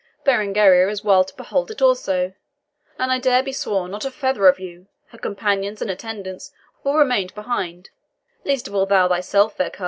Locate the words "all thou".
8.73-9.07